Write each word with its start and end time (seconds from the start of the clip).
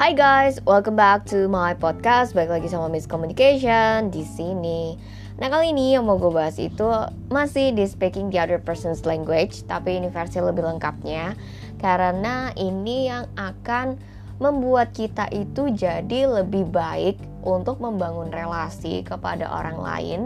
Hi 0.00 0.16
guys, 0.16 0.56
welcome 0.64 0.96
back 0.96 1.28
to 1.28 1.44
my 1.44 1.76
podcast. 1.76 2.32
Balik 2.32 2.56
lagi 2.56 2.72
sama 2.72 2.88
Miss 2.88 3.04
Communication 3.04 4.08
di 4.08 4.24
sini. 4.24 4.96
Nah 5.36 5.52
kali 5.52 5.76
ini 5.76 5.92
yang 5.92 6.08
mau 6.08 6.16
gue 6.16 6.32
bahas 6.32 6.56
itu 6.56 6.88
masih 7.28 7.76
di 7.76 7.84
speaking 7.84 8.32
the 8.32 8.40
other 8.40 8.56
person's 8.56 9.04
language, 9.04 9.60
tapi 9.68 10.00
ini 10.00 10.08
versi 10.08 10.40
lebih 10.40 10.64
lengkapnya 10.64 11.36
karena 11.84 12.48
ini 12.56 13.12
yang 13.12 13.28
akan 13.36 14.00
membuat 14.40 14.96
kita 14.96 15.28
itu 15.36 15.68
jadi 15.68 16.32
lebih 16.32 16.72
baik 16.72 17.20
untuk 17.44 17.76
membangun 17.76 18.32
relasi 18.32 19.04
kepada 19.04 19.52
orang 19.52 19.76
lain, 19.84 20.20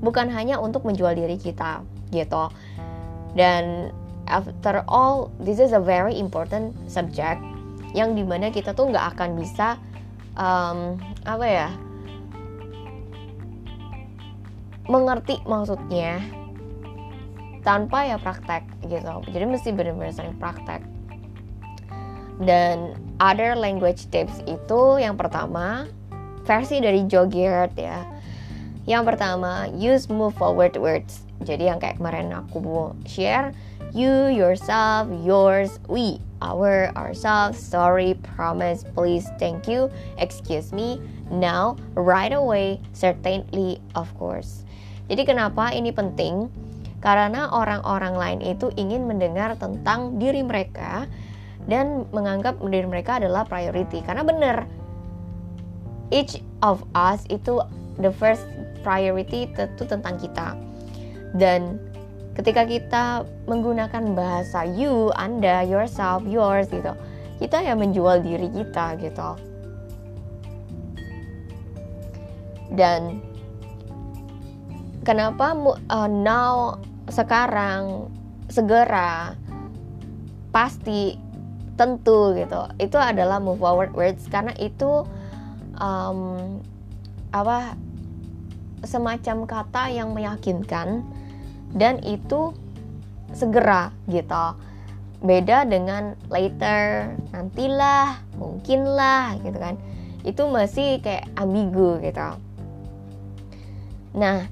bukan 0.00 0.32
hanya 0.32 0.56
untuk 0.56 0.88
menjual 0.88 1.12
diri 1.12 1.36
kita 1.36 1.84
gitu. 2.08 2.48
Dan 3.36 3.92
after 4.32 4.80
all, 4.88 5.28
this 5.36 5.60
is 5.60 5.76
a 5.76 5.82
very 5.84 6.16
important 6.16 6.72
subject 6.88 7.49
yang 7.96 8.14
di 8.14 8.22
mana 8.22 8.54
kita 8.54 8.72
tuh 8.72 8.90
nggak 8.90 9.16
akan 9.16 9.38
bisa 9.38 9.78
um, 10.38 10.98
apa 11.26 11.46
ya 11.46 11.68
mengerti 14.90 15.38
maksudnya 15.46 16.18
tanpa 17.62 18.08
ya 18.08 18.16
praktek 18.16 18.64
gitu. 18.88 19.22
Jadi 19.30 19.44
mesti 19.46 19.68
benar-benar 19.70 20.10
sering 20.16 20.34
praktek. 20.40 20.82
Dan 22.40 22.96
other 23.20 23.52
language 23.52 24.08
tips 24.08 24.40
itu 24.48 24.80
yang 24.96 25.14
pertama 25.20 25.84
versi 26.48 26.80
dari 26.80 27.04
Joe 27.04 27.28
ya. 27.30 28.00
Yang 28.88 29.02
pertama 29.14 29.68
use 29.76 30.08
move 30.08 30.32
forward 30.34 30.74
words. 30.80 31.28
Jadi 31.44 31.68
yang 31.68 31.78
kayak 31.78 32.00
kemarin 32.00 32.32
aku 32.32 32.64
mau 32.64 32.96
share 33.04 33.52
you 33.92 34.32
yourself 34.32 35.08
yours 35.22 35.78
we 35.86 36.16
our, 36.40 36.90
ourselves, 36.96 37.60
sorry, 37.60 38.16
promise, 38.36 38.84
please, 38.96 39.28
thank 39.38 39.68
you, 39.68 39.92
excuse 40.18 40.72
me, 40.72 41.00
now, 41.30 41.76
right 41.94 42.32
away, 42.32 42.80
certainly, 42.92 43.78
of 43.94 44.08
course. 44.18 44.64
Jadi 45.06 45.26
kenapa 45.26 45.70
ini 45.76 45.92
penting? 45.94 46.48
Karena 47.00 47.48
orang-orang 47.48 48.14
lain 48.14 48.40
itu 48.44 48.68
ingin 48.76 49.08
mendengar 49.08 49.56
tentang 49.56 50.20
diri 50.20 50.44
mereka 50.44 51.08
dan 51.64 52.04
menganggap 52.12 52.60
diri 52.60 52.84
mereka 52.84 53.16
adalah 53.18 53.48
priority. 53.48 54.04
Karena 54.04 54.22
benar, 54.22 54.68
each 56.12 56.38
of 56.60 56.84
us 56.92 57.24
itu 57.32 57.58
the 57.98 58.12
first 58.12 58.44
priority 58.84 59.48
itu 59.48 59.82
tentang 59.84 60.20
kita. 60.20 60.56
Dan 61.36 61.78
ketika 62.40 62.64
kita 62.64 63.04
menggunakan 63.44 64.16
bahasa 64.16 64.64
you, 64.64 65.12
anda, 65.12 65.60
yourself, 65.60 66.24
yours 66.24 66.72
gitu, 66.72 66.96
kita 67.36 67.60
ya 67.60 67.76
menjual 67.76 68.24
diri 68.24 68.48
kita 68.48 68.96
gitu. 68.96 69.36
Dan 72.72 73.20
kenapa 75.04 75.52
uh, 75.92 76.08
now 76.08 76.80
sekarang 77.12 78.08
segera 78.48 79.36
pasti 80.48 81.20
tentu 81.76 82.32
gitu. 82.40 82.72
Itu 82.80 82.96
adalah 82.96 83.36
move 83.36 83.60
forward 83.60 83.92
words. 83.92 84.24
Karena 84.32 84.56
itu 84.56 85.04
um, 85.76 86.56
apa 87.36 87.76
semacam 88.80 89.44
kata 89.44 89.92
yang 89.92 90.16
meyakinkan 90.16 91.04
dan 91.74 92.02
itu 92.02 92.54
segera 93.30 93.94
gitu. 94.10 94.58
Beda 95.20 95.68
dengan 95.68 96.16
later 96.32 97.12
nantilah 97.30 98.24
mungkinlah 98.40 99.36
gitu 99.44 99.58
kan. 99.60 99.74
Itu 100.24 100.48
masih 100.48 101.00
kayak 101.04 101.28
ambigu 101.36 102.00
gitu. 102.00 102.28
Nah 104.16 104.48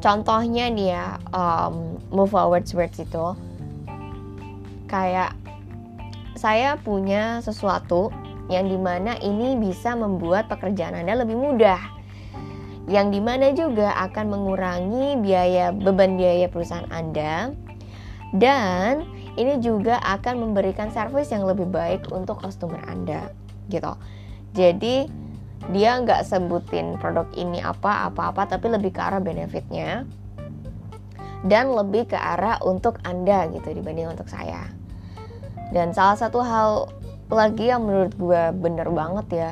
contohnya 0.00 0.68
nih 0.72 0.88
ya 0.96 1.06
um, 1.32 2.00
move 2.10 2.32
forward 2.32 2.64
words 2.72 2.98
itu. 2.98 3.26
Kayak 4.88 5.36
saya 6.34 6.76
punya 6.80 7.40
sesuatu 7.40 8.12
yang 8.52 8.68
di 8.68 8.76
mana 8.76 9.16
ini 9.24 9.56
bisa 9.56 9.96
membuat 9.96 10.52
pekerjaan 10.52 10.92
anda 10.92 11.16
lebih 11.16 11.36
mudah 11.40 11.80
yang 12.84 13.08
di 13.08 13.20
mana 13.20 13.52
juga 13.56 13.96
akan 13.96 14.28
mengurangi 14.28 15.16
biaya 15.20 15.72
beban 15.72 16.20
biaya 16.20 16.52
perusahaan 16.52 16.88
Anda 16.92 17.56
dan 18.36 19.08
ini 19.40 19.58
juga 19.64 19.98
akan 20.04 20.50
memberikan 20.50 20.92
service 20.92 21.32
yang 21.32 21.48
lebih 21.48 21.66
baik 21.70 22.12
untuk 22.12 22.44
customer 22.44 22.82
Anda 22.84 23.32
gitu. 23.72 23.96
Jadi 24.54 25.08
dia 25.72 25.96
nggak 25.96 26.28
sebutin 26.28 27.00
produk 27.00 27.24
ini 27.32 27.64
apa 27.64 28.12
apa 28.12 28.30
apa 28.30 28.44
tapi 28.44 28.68
lebih 28.68 28.92
ke 28.92 29.00
arah 29.00 29.22
benefitnya 29.22 30.04
dan 31.48 31.72
lebih 31.72 32.12
ke 32.12 32.18
arah 32.20 32.60
untuk 32.60 33.00
Anda 33.00 33.48
gitu 33.48 33.72
dibanding 33.72 34.12
untuk 34.12 34.28
saya. 34.28 34.68
Dan 35.72 35.96
salah 35.96 36.20
satu 36.20 36.44
hal 36.44 36.92
lagi 37.32 37.72
yang 37.72 37.88
menurut 37.88 38.12
gue 38.14 38.42
bener 38.60 38.92
banget 38.92 39.26
ya 39.32 39.50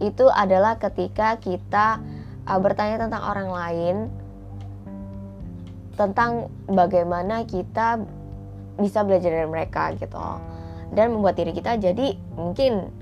itu 0.00 0.26
adalah 0.26 0.80
ketika 0.80 1.38
kita 1.38 2.00
uh, 2.46 2.58
bertanya 2.58 3.06
tentang 3.08 3.22
orang 3.22 3.48
lain 3.50 3.96
tentang 5.92 6.48
bagaimana 6.66 7.44
kita 7.44 8.00
bisa 8.80 9.04
belajar 9.04 9.30
dari 9.30 9.48
mereka 9.48 9.92
gitu. 9.96 10.18
Dan 10.92 11.16
membuat 11.16 11.40
diri 11.40 11.56
kita 11.56 11.80
jadi 11.80 12.16
mungkin 12.36 12.92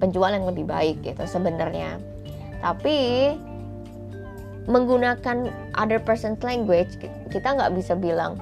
penjual 0.00 0.32
yang 0.32 0.48
lebih 0.48 0.64
baik 0.68 1.00
gitu 1.04 1.24
sebenarnya. 1.24 2.00
Tapi 2.60 2.96
menggunakan 4.64 5.52
other 5.76 6.00
person's 6.00 6.40
language 6.40 6.96
kita 7.28 7.52
nggak 7.52 7.76
bisa 7.76 7.92
bilang 7.92 8.40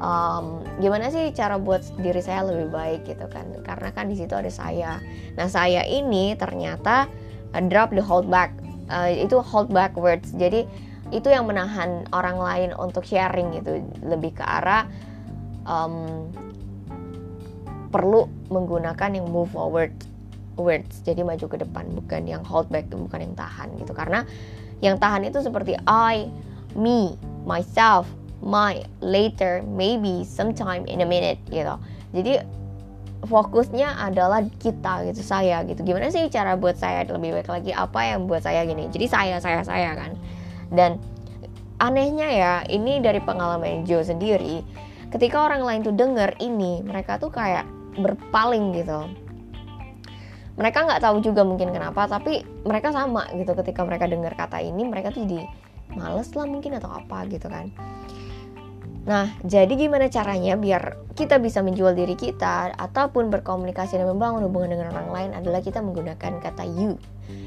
um, 0.00 0.64
gimana 0.80 1.12
sih 1.12 1.28
cara 1.36 1.60
buat 1.60 1.84
diri 2.00 2.24
saya 2.24 2.48
lebih 2.48 2.72
baik? 2.72 3.00
gitu 3.04 3.28
kan. 3.28 3.44
Karena 3.64 3.88
kan 3.92 4.08
di 4.08 4.16
situ 4.16 4.32
ada 4.32 4.48
saya. 4.48 4.98
Nah 5.36 5.46
saya 5.48 5.84
ini 5.84 6.32
ternyata 6.36 7.08
uh, 7.52 7.62
drop 7.68 7.92
the 7.92 8.00
hold 8.00 8.28
back 8.28 8.56
uh, 8.90 9.08
itu 9.08 9.38
hold 9.40 9.70
back 9.70 9.94
words 9.96 10.34
jadi 10.34 10.66
itu 11.10 11.28
yang 11.28 11.50
menahan 11.50 12.06
orang 12.14 12.38
lain 12.38 12.70
untuk 12.78 13.02
sharing 13.02 13.50
gitu. 13.58 13.82
Lebih 14.06 14.38
ke 14.38 14.44
arah 14.46 14.86
um, 15.66 16.26
perlu 17.90 18.30
menggunakan 18.48 19.18
yang 19.18 19.26
move 19.26 19.50
forward 19.50 19.92
words. 20.54 21.02
Jadi 21.02 21.26
maju 21.26 21.46
ke 21.50 21.58
depan 21.58 21.90
bukan 21.90 22.22
yang 22.30 22.42
hold 22.46 22.70
back 22.70 22.86
bukan 22.90 23.26
yang 23.26 23.34
tahan 23.34 23.74
gitu. 23.82 23.90
Karena 23.90 24.22
yang 24.80 24.96
tahan 24.96 25.26
itu 25.26 25.42
seperti 25.42 25.74
I 25.84 26.30
me 26.78 27.18
myself 27.42 28.06
my 28.40 28.80
later 29.02 29.60
maybe 29.66 30.22
sometime 30.22 30.86
in 30.86 31.02
a 31.02 31.08
minute 31.08 31.42
gitu. 31.50 31.74
Jadi 32.14 32.40
fokusnya 33.24 34.00
adalah 34.00 34.40
kita 34.60 35.04
gitu 35.12 35.20
saya 35.20 35.60
gitu. 35.68 35.84
Gimana 35.84 36.08
sih 36.08 36.28
cara 36.32 36.56
buat 36.56 36.76
saya 36.76 37.04
lebih 37.04 37.40
baik 37.40 37.48
lagi? 37.52 37.70
Apa 37.76 38.14
yang 38.16 38.24
buat 38.24 38.44
saya 38.44 38.64
gini? 38.64 38.88
Jadi 38.88 39.06
saya 39.08 39.36
saya 39.42 39.60
saya 39.60 39.92
kan. 39.92 40.16
Dan 40.72 40.96
anehnya 41.80 42.28
ya 42.28 42.52
ini 42.68 43.00
dari 43.00 43.20
pengalaman 43.20 43.84
Joe 43.84 44.04
sendiri 44.04 44.64
ketika 45.10 45.42
orang 45.48 45.64
lain 45.64 45.80
tuh 45.82 45.96
denger 45.96 46.36
ini 46.38 46.84
mereka 46.84 47.20
tuh 47.20 47.28
kayak 47.28 47.68
berpaling 48.00 48.72
gitu. 48.76 49.08
Mereka 50.60 50.84
nggak 50.84 51.00
tahu 51.00 51.24
juga 51.24 51.40
mungkin 51.44 51.72
kenapa 51.72 52.04
tapi 52.08 52.44
mereka 52.64 52.92
sama 52.92 53.28
gitu. 53.36 53.52
Ketika 53.52 53.84
mereka 53.84 54.08
dengar 54.08 54.32
kata 54.36 54.60
ini 54.60 54.84
mereka 54.88 55.12
tuh 55.12 55.24
jadi 55.28 55.44
males 55.96 56.30
lah 56.38 56.46
mungkin 56.46 56.78
atau 56.78 56.90
apa 56.90 57.26
gitu 57.26 57.50
kan 57.50 57.70
Nah, 59.08 59.32
jadi 59.40 59.72
gimana 59.80 60.12
caranya 60.12 60.60
biar 60.60 61.00
kita 61.16 61.40
bisa 61.40 61.64
menjual 61.64 61.96
diri 61.96 62.12
kita 62.12 62.76
ataupun 62.76 63.32
berkomunikasi 63.32 63.96
dan 63.96 64.08
membangun 64.08 64.44
hubungan 64.44 64.76
dengan 64.76 64.92
orang 64.92 65.08
lain 65.08 65.30
adalah 65.32 65.64
kita 65.64 65.80
menggunakan 65.80 66.36
kata 66.40 66.64
you. 66.76 67.00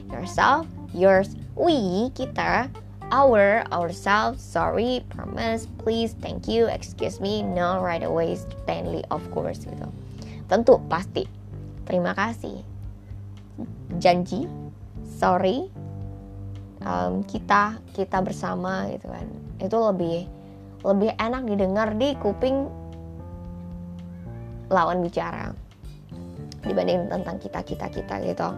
Yourself, 0.09 0.65
yours, 0.97 1.38
we, 1.53 2.09
kita, 2.17 2.69
our, 3.13 3.61
ourselves, 3.69 4.41
sorry, 4.41 5.05
promise, 5.13 5.69
please, 5.81 6.17
thank 6.17 6.50
you, 6.50 6.65
excuse 6.65 7.21
me, 7.21 7.45
no, 7.45 7.77
right 7.81 8.01
away, 8.01 8.33
Stanley, 8.33 9.06
of 9.13 9.21
course 9.29 9.61
gitu. 9.61 9.88
Tentu, 10.49 10.81
pasti. 10.89 11.29
Terima 11.85 12.17
kasih. 12.17 12.65
Janji, 14.01 14.49
sorry, 15.06 15.69
um, 16.81 17.21
kita, 17.25 17.77
kita 17.94 18.17
bersama 18.25 18.89
gitu 18.89 19.11
kan. 19.11 19.27
Itu 19.61 19.77
lebih 19.77 20.25
lebih 20.83 21.15
enak 21.15 21.47
didengar 21.47 21.95
di 21.95 22.15
kuping 22.19 22.68
lawan 24.68 25.00
bicara 25.00 25.56
dibanding 26.63 27.12
tentang 27.12 27.39
kita 27.39 27.59
kita 27.63 27.88
kita 27.91 28.15
gitu. 28.24 28.50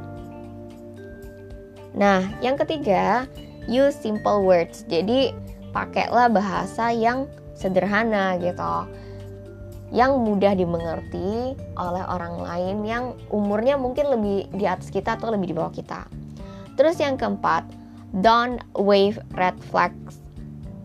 Nah, 1.96 2.28
yang 2.44 2.60
ketiga, 2.60 3.26
use 3.66 3.96
simple 3.96 4.44
words. 4.44 4.84
Jadi 4.86 5.32
pakailah 5.72 6.30
bahasa 6.30 6.92
yang 6.92 7.26
sederhana 7.56 8.38
gitu. 8.40 8.90
yang 9.94 10.18
mudah 10.18 10.58
dimengerti 10.58 11.54
oleh 11.78 12.04
orang 12.10 12.42
lain 12.42 12.78
yang 12.84 13.14
umurnya 13.30 13.78
mungkin 13.78 14.10
lebih 14.12 14.50
di 14.58 14.66
atas 14.66 14.90
kita 14.90 15.14
atau 15.16 15.30
lebih 15.30 15.54
di 15.54 15.56
bawah 15.56 15.72
kita. 15.72 16.10
Terus 16.74 16.98
yang 16.98 17.16
keempat, 17.16 17.64
don't 18.20 18.60
wave 18.76 19.22
red 19.38 19.56
flags 19.70 20.25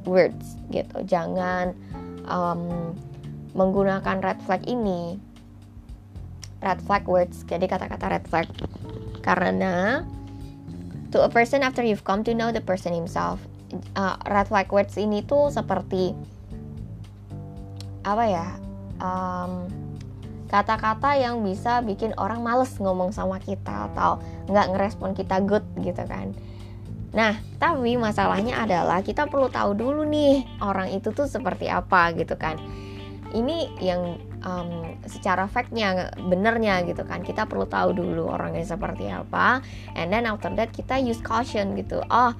words 0.04 0.56
gitu. 0.70 1.04
Jangan 1.04 1.72
um, 2.28 2.92
menggunakan 3.52 4.20
red 4.22 4.38
flag 4.44 4.64
ini. 4.68 5.18
Red 6.60 6.80
flag 6.84 7.08
words 7.08 7.42
jadi 7.48 7.64
kata-kata 7.64 8.06
red 8.20 8.24
flag. 8.28 8.46
Karena 9.20 10.04
to 11.10 11.20
a 11.24 11.30
person 11.30 11.66
after 11.66 11.82
you've 11.82 12.06
come 12.06 12.22
to 12.22 12.32
know 12.32 12.54
the 12.54 12.62
person 12.62 12.94
himself 12.94 13.42
uh, 13.98 14.16
red 14.26 14.46
flag 14.46 14.70
words 14.70 14.94
ini 14.98 15.22
tuh 15.26 15.50
seperti 15.50 16.14
apa 18.06 18.24
ya 18.26 18.48
um, 19.02 19.68
kata-kata 20.48 21.14
yang 21.20 21.46
bisa 21.46 21.78
bikin 21.84 22.10
orang 22.18 22.42
males 22.42 22.74
ngomong 22.80 23.14
sama 23.14 23.38
kita 23.38 23.90
atau 23.92 24.18
nggak 24.50 24.66
ngerespon 24.74 25.14
kita 25.14 25.38
good 25.44 25.62
gitu 25.78 26.02
kan 26.08 26.34
Nah, 27.10 27.34
tapi 27.58 27.98
masalahnya 27.98 28.62
adalah 28.62 29.02
kita 29.02 29.26
perlu 29.26 29.50
tahu 29.50 29.74
dulu 29.74 30.06
nih 30.06 30.46
orang 30.62 30.94
itu 30.94 31.10
tuh 31.10 31.26
seperti 31.26 31.66
apa 31.66 32.14
gitu 32.14 32.38
kan. 32.38 32.54
Ini 33.30 33.78
yang 33.82 34.18
um, 34.42 34.98
secara 35.06 35.50
factnya 35.50 36.14
benernya 36.18 36.82
gitu 36.86 37.02
kan. 37.02 37.26
Kita 37.26 37.50
perlu 37.50 37.66
tahu 37.66 37.94
dulu 37.94 38.30
orangnya 38.30 38.62
seperti 38.62 39.10
apa. 39.10 39.62
And 39.98 40.14
then 40.14 40.26
after 40.26 40.50
that 40.54 40.70
kita 40.70 41.02
use 41.02 41.18
caution 41.22 41.74
gitu. 41.74 42.02
Oh, 42.10 42.30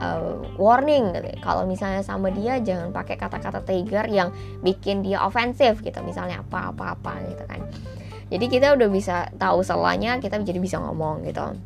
uh, 0.00 0.36
warning 0.60 1.16
gitu. 1.16 1.28
Kalau 1.40 1.64
misalnya 1.64 2.04
sama 2.04 2.28
dia 2.28 2.60
jangan 2.60 2.92
pakai 2.92 3.16
kata-kata 3.16 3.64
trigger 3.64 4.04
yang 4.08 4.32
bikin 4.60 5.00
dia 5.00 5.20
ofensif 5.24 5.80
gitu. 5.80 6.00
Misalnya 6.04 6.44
apa-apa-apa 6.44 7.24
gitu 7.28 7.44
kan. 7.48 7.60
Jadi 8.30 8.46
kita 8.46 8.78
udah 8.78 8.88
bisa 8.88 9.26
tahu 9.42 9.64
salahnya, 9.66 10.22
kita 10.22 10.38
jadi 10.44 10.60
bisa 10.62 10.78
ngomong 10.78 11.26
gitu. 11.26 11.56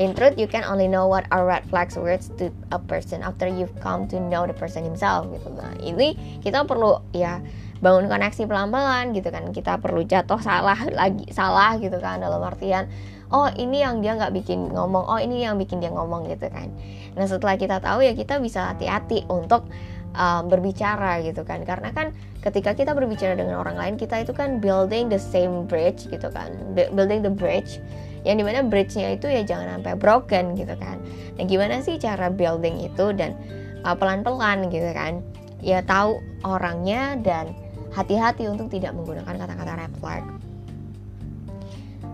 In 0.00 0.16
truth, 0.16 0.40
you 0.40 0.48
can 0.48 0.64
only 0.64 0.88
know 0.88 1.04
what 1.04 1.28
are 1.28 1.44
red 1.44 1.68
flags 1.68 1.92
words 2.00 2.32
to 2.40 2.48
a 2.72 2.80
person 2.80 3.20
after 3.20 3.44
you've 3.44 3.76
come 3.84 4.08
to 4.08 4.16
know 4.16 4.48
the 4.48 4.56
person 4.56 4.80
himself 4.80 5.28
gitu. 5.28 5.52
Nah, 5.52 5.76
ini 5.76 6.16
kita 6.40 6.64
perlu 6.64 7.04
ya 7.12 7.44
bangun 7.84 8.08
koneksi 8.08 8.48
pelan-pelan 8.48 9.12
gitu 9.12 9.28
kan. 9.28 9.52
Kita 9.52 9.76
perlu 9.76 10.00
jatuh 10.08 10.40
salah 10.40 10.80
lagi 10.88 11.28
salah 11.28 11.76
gitu 11.76 12.00
kan 12.00 12.24
dalam 12.24 12.40
artian 12.40 12.88
oh 13.30 13.46
ini 13.54 13.84
yang 13.84 14.02
dia 14.02 14.18
nggak 14.18 14.34
bikin 14.34 14.74
ngomong, 14.74 15.06
oh 15.06 15.20
ini 15.20 15.46
yang 15.46 15.54
bikin 15.54 15.78
dia 15.78 15.92
ngomong 15.94 16.26
gitu 16.26 16.50
kan. 16.50 16.72
Nah 17.14 17.28
setelah 17.28 17.54
kita 17.60 17.78
tahu 17.78 18.02
ya 18.02 18.16
kita 18.16 18.42
bisa 18.42 18.74
hati-hati 18.74 19.28
untuk 19.30 19.70
um, 20.14 20.42
berbicara 20.50 21.22
gitu 21.22 21.46
kan 21.46 21.62
karena 21.62 21.94
kan 21.94 22.10
ketika 22.42 22.74
kita 22.74 22.96
berbicara 22.96 23.38
dengan 23.38 23.62
orang 23.62 23.76
lain 23.78 23.94
kita 23.94 24.22
itu 24.22 24.34
kan 24.34 24.58
building 24.58 25.06
the 25.12 25.20
same 25.20 25.68
bridge 25.68 26.08
gitu 26.10 26.28
kan 26.32 26.50
building 26.74 27.22
the 27.22 27.30
bridge 27.30 27.78
yang 28.24 28.36
di 28.36 28.44
mana 28.44 28.60
bridge-nya 28.64 29.16
itu 29.16 29.26
ya 29.28 29.42
jangan 29.44 29.80
sampai 29.80 29.94
broken 29.96 30.56
gitu 30.56 30.74
kan 30.76 31.00
nah 31.36 31.44
gimana 31.44 31.80
sih 31.80 31.96
cara 31.96 32.28
building 32.28 32.84
itu 32.84 33.12
dan 33.16 33.36
uh, 33.84 33.96
pelan-pelan 33.96 34.68
gitu 34.68 34.90
kan 34.92 35.24
ya 35.60 35.80
tahu 35.84 36.20
orangnya 36.44 37.16
dan 37.20 37.52
hati-hati 37.92 38.46
untuk 38.46 38.70
tidak 38.70 38.94
menggunakan 38.94 39.34
kata-kata 39.36 39.72
red 39.76 39.94
flag 39.98 40.24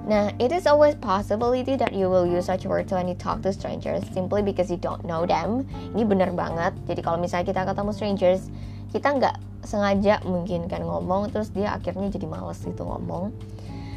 Nah, 0.07 0.31
it 0.39 0.55
is 0.55 0.71
always 0.71 0.95
possibility 1.03 1.75
that 1.75 1.91
you 1.91 2.07
will 2.07 2.23
use 2.23 2.47
such 2.47 2.63
words 2.63 2.95
when 2.95 3.11
you 3.11 3.19
talk 3.19 3.43
to 3.43 3.51
strangers 3.51 4.07
simply 4.15 4.39
because 4.39 4.71
you 4.71 4.79
don't 4.79 5.03
know 5.03 5.27
them. 5.27 5.67
Ini 5.99 6.07
benar 6.07 6.31
banget. 6.31 6.79
Jadi 6.87 7.03
kalau 7.03 7.19
misalnya 7.19 7.51
kita 7.51 7.67
ketemu 7.67 7.91
strangers, 7.91 8.47
kita 8.95 9.19
nggak 9.19 9.35
sengaja 9.67 10.23
mungkin 10.23 10.71
kan 10.71 10.87
ngomong, 10.87 11.35
terus 11.35 11.51
dia 11.51 11.75
akhirnya 11.75 12.07
jadi 12.07 12.23
males 12.31 12.63
gitu 12.63 12.87
ngomong. 12.87 13.35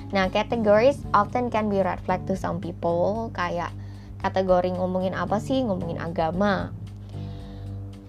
Nah, 0.10 0.26
categories 0.34 0.98
often 1.14 1.54
can 1.54 1.70
be 1.70 1.86
red 1.86 2.02
flag 2.02 2.26
to 2.26 2.34
some 2.34 2.58
people. 2.58 3.30
Kayak 3.38 3.70
kategori 4.26 4.74
ngomongin 4.74 5.14
apa 5.14 5.38
sih? 5.38 5.62
Ngomongin 5.62 6.02
agama, 6.02 6.74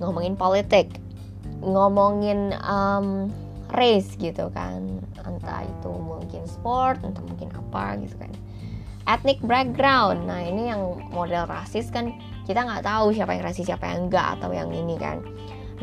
ngomongin 0.00 0.32
politik, 0.32 0.88
ngomongin 1.60 2.56
um, 2.64 3.28
race 3.76 4.16
gitu 4.16 4.48
kan. 4.56 5.04
Entah 5.28 5.68
itu 5.68 5.92
mungkin 5.92 6.48
sport, 6.48 7.04
entah 7.04 7.20
mungkin 7.20 7.52
apa 7.52 8.00
gitu 8.00 8.16
kan. 8.16 8.32
Ethnic 9.04 9.44
background. 9.44 10.24
Nah, 10.24 10.40
ini 10.40 10.72
yang 10.72 11.04
model 11.12 11.44
rasis 11.44 11.92
kan 11.92 12.16
kita 12.48 12.64
nggak 12.64 12.80
tahu 12.80 13.12
siapa 13.12 13.36
yang 13.36 13.44
rasis, 13.44 13.68
siapa 13.68 13.92
yang 13.92 14.08
enggak 14.08 14.40
atau 14.40 14.56
yang 14.56 14.72
ini 14.72 14.96
kan. 14.96 15.20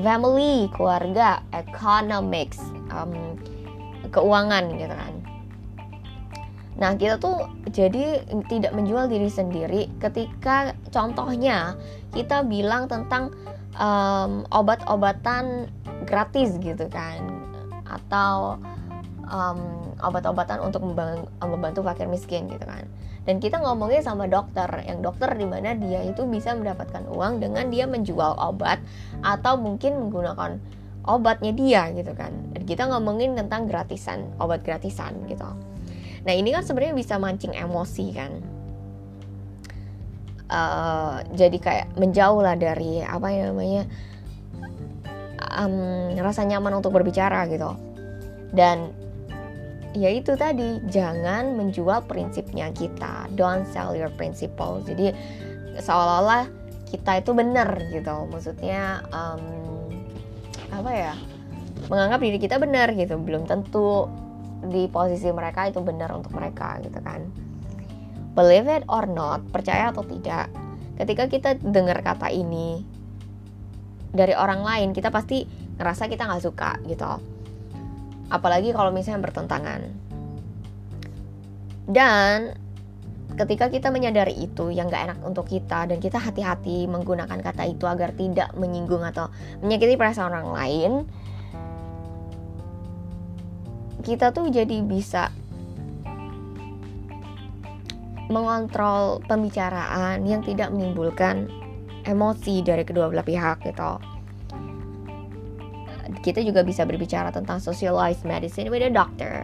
Family, 0.01 0.69
keluarga, 0.73 1.41
economics, 1.53 2.61
um, 2.89 3.37
keuangan 4.09 4.65
gitu 4.77 4.93
kan 4.93 5.26
Nah, 6.77 6.93
kita 6.93 7.17
tuh 7.17 7.49
jadi 7.73 8.21
tidak 8.45 8.73
menjual 8.77 9.09
diri 9.09 9.29
sendiri 9.29 9.89
ketika 9.97 10.77
contohnya 10.93 11.73
kita 12.13 12.45
bilang 12.45 12.85
tentang 12.85 13.33
um, 13.77 14.45
obat-obatan 14.53 15.69
gratis 16.05 16.55
gitu 16.61 16.85
kan 16.89 17.21
atau 17.89 18.61
um, 19.25 19.89
obat-obatan 19.99 20.61
untuk 20.61 20.85
membantu 21.41 21.81
fakir 21.81 22.05
miskin 22.05 22.45
gitu 22.45 22.63
kan. 22.63 22.85
Dan 23.27 23.43
kita 23.43 23.59
ngomongnya 23.59 23.99
sama 23.99 24.23
dokter, 24.23 24.71
yang 24.87 25.03
dokter 25.03 25.27
di 25.35 25.43
mana 25.43 25.75
dia 25.75 25.99
itu 25.99 26.23
bisa 26.23 26.55
mendapatkan 26.55 27.03
uang 27.11 27.43
dengan 27.43 27.67
dia 27.67 27.83
menjual 27.83 28.39
obat 28.39 28.79
atau 29.19 29.59
mungkin 29.59 29.99
menggunakan 29.99 30.55
obatnya 31.03 31.51
dia 31.51 31.91
gitu 31.91 32.15
kan. 32.15 32.31
Dan 32.55 32.63
kita 32.63 32.87
ngomongin 32.87 33.35
tentang 33.35 33.67
gratisan, 33.67 34.31
obat 34.39 34.63
gratisan 34.63 35.11
gitu. 35.27 35.47
Nah 36.27 36.35
ini 36.35 36.51
kan 36.51 36.67
sebenarnya 36.67 36.91
bisa 36.91 37.15
mancing 37.15 37.55
emosi 37.55 38.07
kan. 38.11 38.31
Uh, 40.47 41.23
jadi 41.35 41.57
kayak 41.59 41.87
menjauh 41.99 42.39
lah 42.39 42.55
dari 42.55 43.03
apa 43.03 43.27
ya 43.35 43.51
namanya 43.51 43.83
um, 45.59 46.15
rasa 46.19 46.43
nyaman 46.43 46.83
untuk 46.83 46.91
berbicara 46.91 47.47
gitu. 47.47 47.71
Dan 48.51 48.91
ya 49.95 50.11
itu 50.11 50.35
tadi 50.35 50.83
jangan 50.91 51.55
menjual 51.55 52.03
prinsipnya 52.11 52.75
kita. 52.75 53.31
Don't 53.39 53.63
sell 53.71 53.95
your 53.95 54.11
principle. 54.19 54.83
Jadi 54.83 55.15
seolah-olah 55.79 56.47
kita 56.91 57.23
itu 57.23 57.31
benar 57.31 57.71
gitu. 57.91 58.27
Maksudnya 58.27 59.03
um, 59.15 59.43
apa 60.75 60.91
ya? 60.91 61.13
Menganggap 61.87 62.19
diri 62.19 62.39
kita 62.39 62.59
benar 62.59 62.91
gitu. 62.95 63.15
Belum 63.15 63.47
tentu 63.47 64.11
di 64.65 64.89
posisi 64.89 65.29
mereka 65.29 65.69
itu 65.69 65.79
benar 65.83 66.09
untuk 66.13 66.33
mereka 66.33 66.81
gitu 66.81 66.97
kan. 67.03 67.27
Believe 68.33 68.69
it 68.69 68.83
or 68.89 69.09
not 69.09 69.45
percaya 69.49 69.89
atau 69.89 70.05
tidak 70.05 70.49
ketika 70.97 71.23
kita 71.29 71.49
dengar 71.61 72.01
kata 72.01 72.33
ini 72.33 72.81
dari 74.09 74.33
orang 74.33 74.65
lain 74.65 74.89
kita 74.97 75.13
pasti 75.13 75.45
ngerasa 75.77 76.09
kita 76.09 76.25
nggak 76.25 76.43
suka 76.43 76.81
gitu. 76.89 77.05
Apalagi 78.33 78.73
kalau 78.73 78.89
misalnya 78.91 79.29
bertentangan. 79.29 79.81
Dan 81.87 82.51
ketika 83.37 83.71
kita 83.71 83.93
menyadari 83.93 84.33
itu 84.33 84.73
yang 84.73 84.89
gak 84.89 85.13
enak 85.13 85.19
untuk 85.23 85.45
kita 85.47 85.85
dan 85.87 86.01
kita 86.01 86.17
hati-hati 86.17 86.89
menggunakan 86.89 87.37
kata 87.39 87.63
itu 87.69 87.85
agar 87.85 88.11
tidak 88.17 88.51
menyinggung 88.57 89.05
atau 89.05 89.29
menyakiti 89.61 89.95
perasaan 89.95 90.33
orang 90.33 90.51
lain 90.51 90.91
kita 94.07 94.31
tuh 94.31 94.47
jadi 94.47 94.79
bisa 94.87 95.27
mengontrol 98.31 99.19
pembicaraan 99.27 100.23
yang 100.23 100.39
tidak 100.47 100.71
menimbulkan 100.71 101.51
emosi 102.07 102.63
dari 102.63 102.87
kedua 102.87 103.11
belah 103.11 103.27
pihak 103.27 103.67
gitu. 103.67 103.99
Kita 106.23 106.39
juga 106.39 106.63
bisa 106.63 106.87
berbicara 106.87 107.35
tentang 107.35 107.59
socialized 107.59 108.23
medicine 108.23 108.71
with 108.71 108.83
a 108.83 108.91
doctor. 108.91 109.43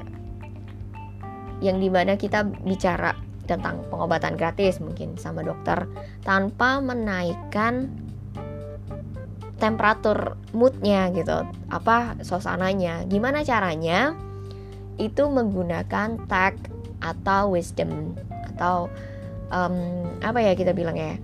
Yang 1.59 1.77
di 1.83 1.89
mana 1.91 2.15
kita 2.15 2.47
bicara 2.63 3.11
tentang 3.43 3.83
pengobatan 3.91 4.39
gratis 4.39 4.79
mungkin 4.79 5.19
sama 5.19 5.43
dokter 5.43 5.83
tanpa 6.23 6.79
menaikkan 6.79 7.91
temperatur 9.59 10.39
moodnya 10.55 11.11
gitu 11.11 11.43
apa 11.67 12.19
suasananya 12.23 13.07
gimana 13.07 13.43
caranya 13.43 14.15
itu 15.01 15.25
menggunakan 15.25 16.21
tag 16.29 16.57
atau 17.03 17.53
wisdom 17.53 18.15
atau 18.55 18.87
um, 19.51 20.07
apa 20.21 20.39
ya 20.39 20.53
kita 20.55 20.71
bilang 20.71 20.95
ya 20.95 21.17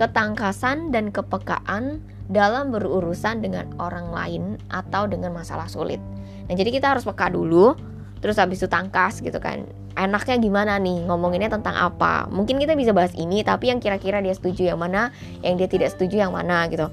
ketangkasan 0.00 0.90
dan 0.90 1.12
kepekaan 1.12 2.00
dalam 2.32 2.72
berurusan 2.72 3.44
dengan 3.44 3.68
orang 3.76 4.08
lain 4.08 4.44
atau 4.72 5.04
dengan 5.04 5.36
masalah 5.36 5.68
sulit. 5.68 6.00
Nah 6.48 6.54
jadi 6.56 6.72
kita 6.72 6.96
harus 6.96 7.04
peka 7.04 7.28
dulu, 7.28 7.76
terus 8.24 8.40
habis 8.40 8.64
itu 8.64 8.68
tangkas 8.72 9.20
gitu 9.20 9.36
kan. 9.36 9.68
Enaknya 9.92 10.40
gimana 10.40 10.80
nih 10.80 11.04
ngomonginnya 11.04 11.52
tentang 11.52 11.76
apa? 11.76 12.24
Mungkin 12.32 12.56
kita 12.56 12.72
bisa 12.72 12.96
bahas 12.96 13.12
ini, 13.12 13.44
tapi 13.44 13.68
yang 13.68 13.84
kira-kira 13.84 14.24
dia 14.24 14.32
setuju 14.32 14.72
yang 14.72 14.80
mana, 14.80 15.12
yang 15.44 15.60
dia 15.60 15.68
tidak 15.68 15.92
setuju 15.92 16.24
yang 16.24 16.32
mana 16.32 16.64
gitu. 16.72 16.88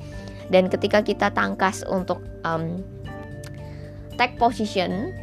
Dan 0.51 0.67
ketika 0.67 0.99
kita 0.99 1.31
tangkas 1.31 1.87
untuk 1.87 2.19
um, 2.43 2.83
take 4.19 4.35
position 4.35 5.15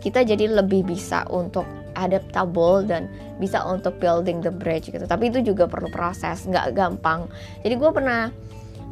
kita 0.00 0.24
jadi 0.24 0.48
lebih 0.48 0.88
bisa 0.88 1.28
untuk 1.28 1.68
adaptable 1.94 2.84
dan 2.88 3.06
bisa 3.36 3.60
untuk 3.68 4.00
building 4.00 4.40
the 4.40 4.52
bridge 4.52 4.88
gitu. 4.88 5.04
Tapi 5.04 5.28
itu 5.28 5.52
juga 5.52 5.68
perlu 5.68 5.92
proses 5.92 6.48
nggak 6.48 6.72
gampang. 6.72 7.28
Jadi 7.60 7.74
gue 7.76 7.90
pernah 7.92 8.32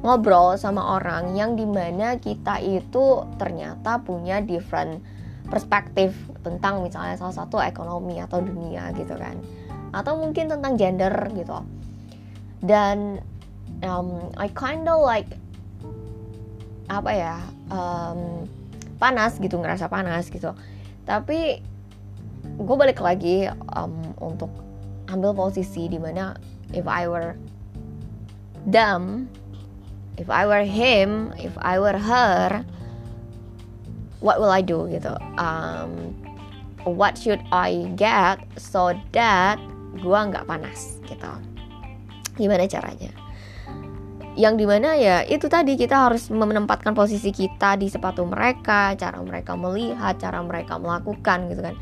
ngobrol 0.05 0.55
sama 0.55 1.01
orang 1.01 1.35
yang 1.35 1.59
di 1.59 1.67
mana 1.67 2.21
kita 2.21 2.63
itu 2.63 3.27
ternyata 3.41 3.99
punya 4.05 4.39
different 4.45 5.03
perspektif 5.49 6.15
tentang 6.45 6.85
misalnya 6.85 7.17
salah 7.17 7.35
satu 7.35 7.59
ekonomi 7.59 8.21
atau 8.21 8.45
dunia 8.45 8.93
gitu 8.95 9.17
kan. 9.17 9.41
Atau 9.97 10.21
mungkin 10.21 10.53
tentang 10.53 10.77
gender 10.77 11.13
gitu. 11.33 11.65
Dan 12.61 13.23
um, 13.81 14.29
I 14.37 14.53
kinda 14.53 14.93
like 14.93 15.31
apa 16.89 17.13
ya 17.13 17.37
um, 17.69 18.49
panas 18.97 19.37
gitu 19.37 19.61
ngerasa 19.61 19.93
panas 19.93 20.33
gitu 20.33 20.57
tapi 21.09 21.65
gue 22.61 22.77
balik 22.77 23.01
lagi 23.01 23.49
um, 23.73 24.13
untuk 24.21 24.53
ambil 25.09 25.33
posisi 25.33 25.89
di 25.89 25.97
mana 25.97 26.37
if 26.77 26.85
I 26.85 27.09
were 27.09 27.33
them 28.69 29.33
if 30.21 30.29
I 30.29 30.45
were 30.45 30.69
him 30.69 31.33
if 31.41 31.57
I 31.57 31.81
were 31.81 31.97
her 31.97 32.61
what 34.21 34.43
will 34.43 34.51
I 34.51 34.61
do 34.61 34.91
gitu? 34.91 35.15
Um, 35.39 36.13
what 36.85 37.17
should 37.17 37.41
I 37.55 37.87
get 37.95 38.43
so 38.59 38.93
that 39.15 39.57
gue 39.99 40.19
nggak 40.19 40.45
panas 40.45 40.99
gitu? 41.07 41.31
Gimana 42.37 42.67
caranya 42.67 43.28
yang 44.39 44.55
di 44.55 44.71
mana 44.71 44.95
ya 44.95 45.27
itu 45.27 45.51
tadi 45.51 45.75
kita 45.75 46.07
harus 46.07 46.31
menempatkan 46.31 46.95
posisi 46.95 47.35
kita 47.35 47.75
di 47.75 47.91
sepatu 47.91 48.23
mereka 48.23 48.95
cara 48.95 49.19
mereka 49.19 49.59
melihat 49.59 50.15
cara 50.23 50.39
mereka 50.47 50.79
melakukan 50.79 51.51
gitu 51.51 51.67
kan 51.67 51.75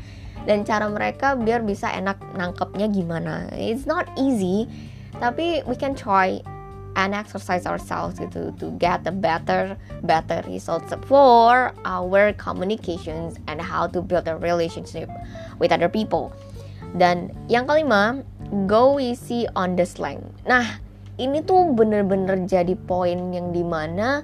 dan 0.49 0.65
cara 0.65 0.89
mereka 0.89 1.37
biar 1.37 1.61
bisa 1.61 1.93
enak 1.93 2.17
nangkepnya 2.33 2.89
gimana 2.89 3.45
it's 3.53 3.85
not 3.85 4.09
easy 4.17 4.65
tapi 5.21 5.61
we 5.69 5.77
can 5.77 5.93
try 5.93 6.41
and 6.97 7.13
exercise 7.13 7.69
ourselves 7.69 8.17
gitu 8.17 8.49
to 8.57 8.73
get 8.81 9.05
the 9.05 9.13
better 9.13 9.77
better 10.01 10.41
results 10.49 10.89
for 11.05 11.69
our 11.85 12.33
communications 12.41 13.37
and 13.45 13.61
how 13.61 13.85
to 13.85 14.01
build 14.01 14.25
a 14.25 14.35
relationship 14.41 15.05
with 15.61 15.69
other 15.69 15.87
people. 15.87 16.33
Dan 16.97 17.29
yang 17.45 17.69
kelima, 17.69 18.25
go 18.65 18.97
easy 18.97 19.45
on 19.53 19.77
the 19.77 19.85
slang. 19.85 20.25
Nah, 20.49 20.81
ini 21.17 21.41
tuh 21.41 21.73
bener-bener 21.73 22.45
jadi 22.45 22.77
poin 22.77 23.33
yang 23.33 23.49
di 23.49 23.65
mana 23.65 24.21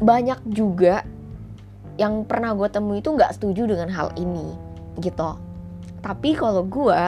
banyak 0.00 0.40
juga 0.52 1.00
yang 1.96 2.24
pernah 2.28 2.52
gue 2.52 2.68
temui 2.68 3.00
itu 3.00 3.12
nggak 3.12 3.36
setuju 3.36 3.68
dengan 3.68 3.88
hal 3.88 4.12
ini 4.20 4.56
gitu. 5.00 5.36
Tapi 6.04 6.36
kalau 6.36 6.64
gue 6.64 7.02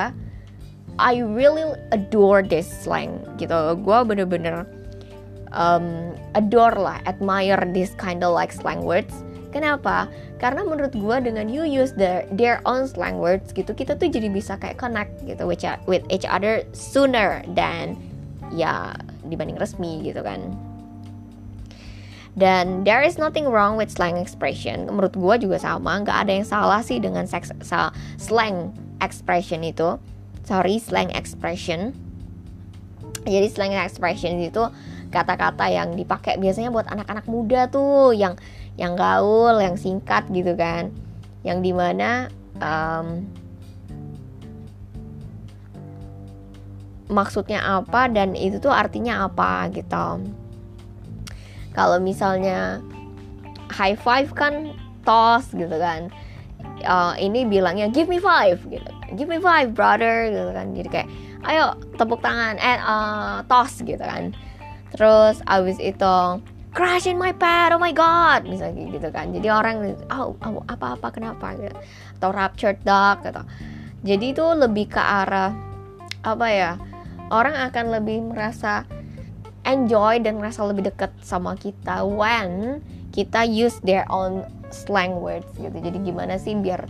I 0.95 1.15
really 1.27 1.75
adore 1.91 2.41
this 2.41 2.71
slang 2.71 3.21
gitu. 3.37 3.77
Gue 3.83 3.99
bener-bener 4.07 4.65
um, 5.53 6.15
adore 6.33 6.77
lah 6.79 6.99
admire 7.05 7.61
this 7.75 7.93
kind 8.01 8.25
of 8.25 8.33
like 8.33 8.55
slang 8.55 8.87
words. 8.87 9.13
Kenapa? 9.53 10.11
Karena 10.41 10.67
menurut 10.67 10.97
gue 10.97 11.17
dengan 11.23 11.47
you 11.47 11.63
use 11.63 11.95
their 11.95 12.27
their 12.35 12.59
own 12.67 12.89
slang 12.91 13.21
words 13.21 13.55
gitu 13.55 13.71
kita 13.71 13.95
tuh 13.95 14.11
jadi 14.11 14.27
bisa 14.33 14.59
kayak 14.59 14.81
connect 14.81 15.15
gitu 15.29 15.47
with, 15.47 15.63
with 15.87 16.03
each 16.11 16.27
other 16.27 16.65
sooner 16.75 17.45
than 17.55 17.95
ya 18.55 18.95
dibanding 19.27 19.59
resmi 19.59 20.01
gitu 20.07 20.23
kan. 20.23 20.55
Dan 22.35 22.83
there 22.83 22.99
is 22.99 23.15
nothing 23.15 23.47
wrong 23.47 23.79
with 23.79 23.95
slang 23.95 24.19
expression. 24.19 24.91
Menurut 24.91 25.15
gue 25.15 25.47
juga 25.47 25.63
sama 25.63 26.03
nggak 26.03 26.19
ada 26.27 26.33
yang 26.35 26.47
salah 26.47 26.83
sih 26.83 26.99
dengan 26.99 27.31
seks, 27.31 27.55
slang 28.19 28.75
expression 28.99 29.63
itu. 29.63 29.99
Sorry 30.43 30.83
slang 30.83 31.15
expression. 31.15 31.95
Jadi 33.23 33.47
slang 33.49 33.73
expression 33.79 34.43
itu 34.43 34.67
kata-kata 35.15 35.71
yang 35.71 35.95
dipakai 35.95 36.35
biasanya 36.43 36.75
buat 36.75 36.91
anak-anak 36.91 37.25
muda 37.31 37.71
tuh 37.71 38.11
yang 38.11 38.35
yang 38.75 38.99
gaul 38.99 39.55
yang 39.63 39.79
singkat 39.79 40.27
gitu 40.35 40.59
kan. 40.59 40.91
Yang 41.47 41.59
di 41.71 41.73
mana 41.73 42.11
um, 42.59 43.31
maksudnya 47.09 47.61
apa 47.61 48.09
dan 48.09 48.33
itu 48.33 48.57
tuh 48.61 48.73
artinya 48.73 49.29
apa 49.29 49.69
gitu. 49.73 50.25
Kalau 51.75 51.99
misalnya 51.99 52.81
high 53.69 53.99
five 53.99 54.31
kan 54.33 54.73
toss 55.03 55.51
gitu 55.53 55.75
kan. 55.77 56.09
Uh, 56.85 57.15
ini 57.17 57.45
bilangnya 57.49 57.89
give 57.93 58.09
me 58.09 58.21
five 58.21 58.61
gitu. 58.69 58.91
Give 59.15 59.29
me 59.29 59.39
five 59.43 59.77
brother 59.77 60.31
gitu 60.33 60.51
kan. 60.55 60.73
Jadi 60.73 60.89
kayak 60.89 61.09
ayo 61.45 61.77
tepuk 62.01 62.25
tangan 62.25 62.57
eh 62.57 62.81
uh, 62.81 63.45
toss 63.51 63.85
gitu 63.85 64.01
kan. 64.01 64.33
Terus 64.95 65.43
abis 65.45 65.77
itu 65.83 66.17
crash 66.75 67.07
in 67.07 67.19
my 67.21 67.31
pad 67.31 67.71
oh 67.71 67.83
my 67.83 67.93
god 67.93 68.47
misalnya 68.49 68.89
gitu 68.89 69.09
kan. 69.13 69.35
Jadi 69.35 69.49
orang 69.51 69.99
oh, 70.15 70.33
oh 70.39 70.65
apa 70.71 70.97
apa 70.97 71.09
kenapa? 71.13 71.53
gitu. 71.59 71.77
Atau 72.17 72.31
raptured 72.33 72.81
dog 72.87 73.21
gitu. 73.27 73.43
Jadi 74.05 74.25
itu 74.37 74.45
lebih 74.57 74.89
ke 74.93 75.01
arah 75.01 75.53
apa 76.25 76.47
ya 76.49 76.73
orang 77.35 77.57
akan 77.71 77.85
lebih 78.01 78.23
merasa 78.31 78.87
enjoy 79.65 80.21
dan 80.21 80.39
merasa 80.39 80.63
lebih 80.63 80.93
dekat 80.93 81.11
sama 81.25 81.57
kita 81.59 82.05
when 82.05 82.85
kita 83.11 83.43
use 83.43 83.81
their 83.83 84.05
own 84.13 84.45
slang 84.71 85.19
words 85.19 85.49
gitu. 85.57 85.75
Jadi 85.75 85.99
gimana 86.05 86.37
sih 86.37 86.55
biar 86.55 86.87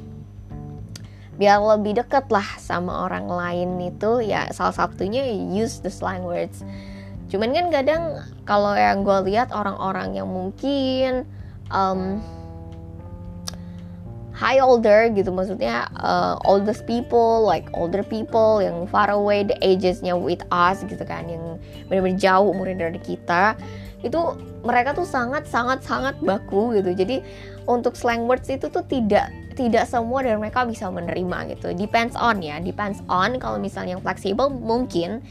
biar 1.35 1.59
lebih 1.59 1.99
deket 1.99 2.31
lah 2.31 2.47
sama 2.61 3.07
orang 3.09 3.27
lain 3.31 3.71
itu. 3.81 4.21
Ya 4.21 4.51
salah 4.51 4.75
satunya 4.75 5.25
use 5.53 5.81
the 5.81 5.93
slang 5.93 6.27
words. 6.27 6.61
Cuman 7.33 7.51
kan 7.57 7.67
kadang 7.73 8.03
kalau 8.45 8.77
yang 8.77 9.03
gue 9.03 9.33
lihat 9.33 9.51
orang-orang 9.51 10.15
yang 10.15 10.29
mungkin 10.29 11.25
um, 11.73 12.21
high 14.45 14.61
older 14.61 15.09
gitu 15.17 15.33
maksudnya 15.33 15.89
uh, 16.05 16.37
oldest 16.45 16.85
people 16.85 17.49
like 17.49 17.65
older 17.73 18.05
people 18.05 18.61
yang 18.61 18.85
far 18.93 19.09
away 19.09 19.41
the 19.41 19.57
agesnya 19.65 20.13
with 20.13 20.45
us 20.53 20.85
gitu 20.85 21.01
kan 21.09 21.25
yang 21.25 21.57
benar-benar 21.89 22.21
jauh 22.21 22.53
umurnya 22.53 22.93
dari 22.93 23.01
kita 23.01 23.57
itu 24.05 24.21
mereka 24.61 24.93
tuh 24.93 25.09
sangat 25.09 25.49
sangat 25.49 25.81
sangat 25.81 26.15
baku 26.21 26.77
gitu. 26.77 26.93
Jadi 26.93 27.25
untuk 27.65 27.97
slang 27.97 28.29
words 28.29 28.47
itu 28.53 28.69
tuh 28.69 28.85
tidak 28.85 29.33
tidak 29.57 29.89
semua 29.89 30.21
dari 30.21 30.37
mereka 30.37 30.69
bisa 30.69 30.93
menerima 30.93 31.57
gitu. 31.57 31.73
Depends 31.73 32.13
on 32.15 32.45
ya 32.45 32.61
depends 32.61 33.01
on 33.09 33.41
kalau 33.41 33.57
misalnya 33.57 33.97
yang 33.97 34.05
fleksibel 34.05 34.53
mungkin 34.53 35.25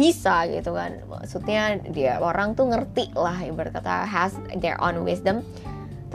bisa 0.00 0.48
gitu 0.48 0.72
kan. 0.72 1.04
Maksudnya 1.04 1.84
dia 1.92 2.16
orang 2.16 2.56
tuh 2.56 2.72
ngerti 2.72 3.12
lah 3.12 3.36
ibarat 3.44 3.76
kata 3.76 4.08
has 4.08 4.32
their 4.56 4.80
own 4.80 5.04
wisdom 5.04 5.44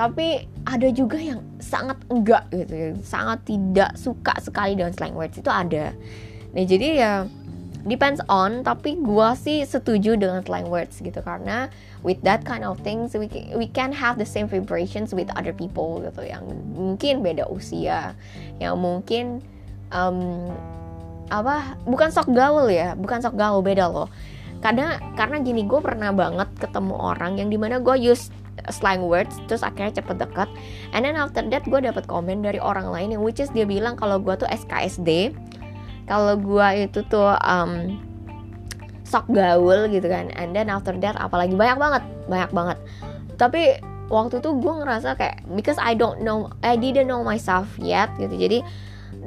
tapi 0.02 0.50
ada 0.66 0.90
juga 0.90 1.22
yang 1.22 1.46
sangat 1.62 2.02
enggak 2.10 2.50
gitu 2.50 2.98
sangat 3.06 3.46
tidak 3.46 3.94
suka 3.94 4.34
sekali 4.42 4.74
dengan 4.74 4.90
slang 4.98 5.14
words. 5.14 5.38
Itu 5.38 5.54
ada. 5.54 5.94
Nah 6.58 6.64
jadi 6.66 6.88
ya 6.98 7.14
depends 7.86 8.18
on 8.26 8.66
tapi 8.66 8.98
gua 8.98 9.38
sih 9.38 9.62
setuju 9.62 10.18
dengan 10.18 10.42
slang 10.42 10.74
words 10.74 10.98
gitu. 11.06 11.22
Karena 11.22 11.70
with 12.02 12.18
that 12.26 12.42
kind 12.50 12.66
of 12.66 12.82
things 12.82 13.14
we 13.14 13.30
we 13.54 13.70
can 13.70 13.94
have 13.94 14.18
the 14.18 14.26
same 14.26 14.50
vibrations 14.50 15.14
with 15.14 15.30
other 15.38 15.54
people 15.54 16.02
gitu. 16.02 16.26
Yang 16.26 16.50
mungkin 16.74 17.22
beda 17.22 17.46
usia 17.54 18.18
yang 18.58 18.82
mungkin 18.82 19.46
um, 19.94 20.50
apa 21.30 21.78
bukan 21.86 22.10
sok 22.10 22.34
gaul 22.34 22.74
ya 22.74 22.98
bukan 22.98 23.22
sok 23.22 23.38
gaul 23.38 23.62
beda 23.62 23.86
loh. 23.86 24.10
Karena 24.66 24.98
karena 25.14 25.46
gini 25.46 25.62
gue 25.70 25.78
pernah 25.78 26.10
banget 26.10 26.50
ketemu 26.58 26.98
orang 26.98 27.38
yang 27.38 27.54
di 27.54 27.58
mana 27.62 27.78
gue 27.78 27.98
use 28.02 28.34
slang 28.70 29.02
words 29.02 29.42
terus 29.50 29.66
akhirnya 29.66 30.04
cepet 30.04 30.22
dekat 30.22 30.50
and 30.94 31.02
then 31.02 31.18
after 31.18 31.42
that 31.50 31.66
gue 31.66 31.80
dapet 31.82 32.06
komen 32.06 32.46
dari 32.46 32.62
orang 32.62 32.86
lain 32.94 33.18
yang 33.18 33.24
which 33.26 33.42
is 33.42 33.50
dia 33.50 33.66
bilang 33.66 33.98
kalau 33.98 34.22
gue 34.22 34.38
tuh 34.38 34.50
SKSD 34.52 35.34
kalau 36.12 36.36
gue 36.36 36.68
itu 36.86 37.00
tuh 37.08 37.34
um, 37.40 37.96
sok 39.12 39.28
gaul 39.28 39.92
gitu 39.92 40.08
kan. 40.08 40.32
And 40.40 40.56
then 40.56 40.72
after 40.72 40.96
that 41.04 41.20
apalagi 41.20 41.52
banyak 41.60 41.76
banget 41.76 42.04
banyak 42.32 42.52
banget. 42.56 42.78
Tapi 43.36 43.62
waktu 44.08 44.40
itu 44.40 44.50
gue 44.56 44.74
ngerasa 44.80 45.20
kayak 45.20 45.44
because 45.52 45.76
I 45.76 45.92
don't 45.96 46.24
know 46.24 46.48
I 46.64 46.80
didn't 46.80 47.12
know 47.12 47.20
myself 47.24 47.68
yet 47.76 48.08
gitu. 48.16 48.32
Jadi 48.32 48.64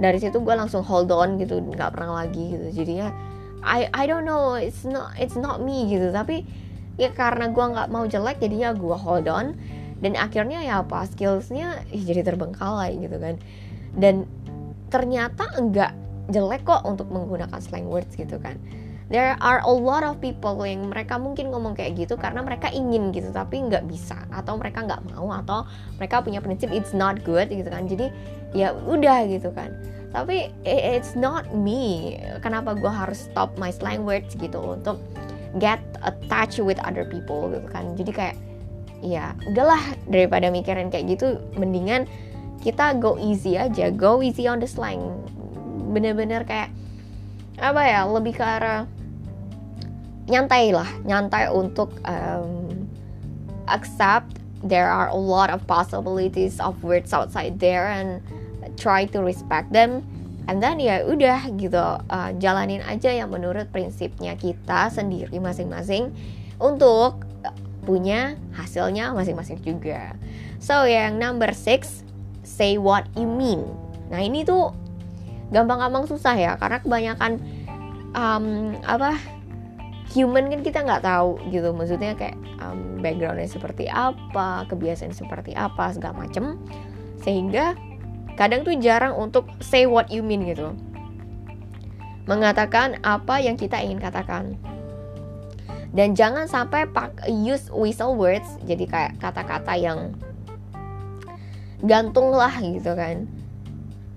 dari 0.00 0.16
situ 0.16 0.40
gue 0.40 0.54
langsung 0.56 0.80
hold 0.80 1.12
on 1.12 1.36
gitu 1.36 1.60
nggak 1.60 1.92
pernah 1.92 2.24
lagi 2.24 2.56
gitu. 2.56 2.84
Jadinya 2.84 3.12
I 3.60 3.92
I 3.92 4.04
don't 4.08 4.24
know 4.24 4.56
it's 4.56 4.88
not 4.88 5.12
it's 5.20 5.36
not 5.36 5.60
me 5.60 5.92
gitu. 5.92 6.08
Tapi 6.08 6.63
ya 6.94 7.10
karena 7.10 7.50
gue 7.50 7.64
nggak 7.64 7.88
mau 7.90 8.04
jelek 8.06 8.38
jadinya 8.42 8.74
gue 8.74 8.96
hold 8.96 9.28
on. 9.30 9.56
Dan 10.02 10.20
akhirnya 10.20 10.60
ya 10.60 10.84
apa 10.84 11.08
skillsnya 11.08 11.80
jadi 11.88 12.26
terbengkalai 12.26 12.98
gitu 12.98 13.16
kan. 13.16 13.40
Dan 13.96 14.28
ternyata 14.92 15.48
enggak 15.56 15.96
jelek 16.28 16.64
kok 16.68 16.84
untuk 16.84 17.08
menggunakan 17.08 17.56
slang 17.60 17.88
words 17.88 18.12
gitu 18.16 18.36
kan. 18.36 18.60
There 19.12 19.36
are 19.44 19.60
a 19.60 19.70
lot 19.72 20.00
of 20.00 20.16
people 20.24 20.56
yang 20.64 20.88
mereka 20.88 21.20
mungkin 21.20 21.52
ngomong 21.52 21.76
kayak 21.76 22.00
gitu 22.00 22.16
karena 22.16 22.40
mereka 22.40 22.72
ingin 22.72 23.12
gitu 23.12 23.28
tapi 23.32 23.60
nggak 23.64 23.84
bisa. 23.84 24.16
Atau 24.32 24.56
mereka 24.56 24.84
nggak 24.84 25.12
mau 25.12 25.28
atau 25.32 25.68
mereka 26.00 26.24
punya 26.24 26.40
prinsip 26.40 26.72
it's 26.72 26.96
not 26.96 27.20
good 27.24 27.52
gitu 27.52 27.68
kan. 27.68 27.84
Jadi 27.84 28.08
ya 28.56 28.72
udah 28.72 29.28
gitu 29.28 29.52
kan. 29.52 29.72
Tapi 30.12 30.52
it's 30.64 31.12
not 31.16 31.52
me. 31.52 32.16
Kenapa 32.40 32.72
gue 32.72 32.88
harus 32.88 33.28
stop 33.28 33.56
my 33.60 33.68
slang 33.68 34.08
words 34.08 34.32
gitu 34.36 34.56
untuk 34.62 34.96
get 35.58 35.80
attached 36.02 36.58
with 36.60 36.78
other 36.82 37.06
people 37.06 37.50
gitu 37.50 37.68
kan. 37.70 37.94
Jadi 37.94 38.10
kayak 38.10 38.36
ya 39.04 39.36
udahlah 39.50 39.82
daripada 40.08 40.48
mikirin 40.48 40.88
kayak 40.88 41.18
gitu 41.18 41.36
mendingan 41.60 42.08
kita 42.64 42.96
go 42.96 43.20
easy 43.20 43.60
aja 43.60 43.92
go 43.92 44.24
easy 44.24 44.48
on 44.48 44.58
the 44.58 44.68
slang. 44.68 45.00
Bener-bener 45.92 46.42
kayak 46.48 46.72
apa 47.60 47.82
ya 47.86 48.00
lebih 48.08 48.34
ke 48.34 48.42
arah 48.42 48.88
nyantai 50.26 50.72
lah 50.72 50.88
nyantai 51.04 51.52
untuk 51.52 51.94
um, 52.08 52.88
accept 53.68 54.40
there 54.64 54.88
are 54.88 55.12
a 55.12 55.16
lot 55.16 55.52
of 55.52 55.60
possibilities 55.68 56.58
of 56.58 56.74
words 56.80 57.12
outside 57.12 57.60
there 57.60 57.92
and 57.92 58.24
try 58.80 59.04
to 59.04 59.20
respect 59.20 59.70
them 59.70 60.00
and 60.46 60.60
then 60.60 60.76
ya 60.80 61.04
udah 61.04 61.48
gitu 61.56 61.80
uh, 61.98 62.30
jalanin 62.36 62.84
aja 62.84 63.10
yang 63.12 63.32
menurut 63.32 63.68
prinsipnya 63.72 64.36
kita 64.36 64.92
sendiri 64.92 65.36
masing-masing 65.40 66.12
untuk 66.60 67.24
punya 67.84 68.40
hasilnya 68.56 69.12
masing-masing 69.12 69.60
juga. 69.60 70.16
So 70.58 70.88
yang 70.88 71.20
number 71.20 71.52
six 71.52 72.04
say 72.44 72.80
what 72.80 73.04
you 73.16 73.28
mean. 73.28 73.64
Nah 74.08 74.24
ini 74.24 74.44
tuh 74.44 74.72
gampang-gampang 75.52 76.08
susah 76.08 76.34
ya 76.36 76.52
karena 76.56 76.80
kebanyakan 76.80 77.32
um, 78.16 78.72
apa 78.88 79.20
human 80.16 80.48
kan 80.48 80.60
kita 80.64 80.80
nggak 80.80 81.04
tahu 81.04 81.36
gitu. 81.52 81.76
Maksudnya 81.76 82.16
kayak 82.16 82.36
um, 82.64 83.00
backgroundnya 83.04 83.48
seperti 83.48 83.84
apa 83.92 84.64
kebiasaan 84.72 85.12
seperti 85.12 85.52
apa 85.52 85.92
segala 85.92 86.24
macem. 86.24 86.56
Sehingga 87.20 87.76
kadang 88.34 88.66
tuh 88.66 88.74
jarang 88.78 89.14
untuk 89.14 89.46
say 89.62 89.86
what 89.86 90.10
you 90.10 90.22
mean 90.22 90.46
gitu. 90.46 90.74
Mengatakan 92.24 92.98
apa 93.04 93.38
yang 93.40 93.54
kita 93.54 93.78
ingin 93.80 94.00
katakan. 94.00 94.58
Dan 95.94 96.18
jangan 96.18 96.50
sampai 96.50 96.90
pak 96.90 97.22
use 97.30 97.70
whistle 97.70 98.18
words 98.18 98.58
jadi 98.66 98.84
kayak 98.90 99.12
kata-kata 99.22 99.78
yang 99.78 100.18
gantung 101.86 102.34
lah 102.34 102.50
gitu 102.58 102.98
kan. 102.98 103.30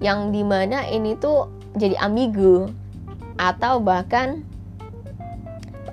Yang 0.02 0.20
di 0.34 0.42
mana 0.42 0.90
ini 0.90 1.14
tuh 1.18 1.54
jadi 1.78 1.94
ambigu 2.02 2.74
atau 3.38 3.78
bahkan 3.78 4.42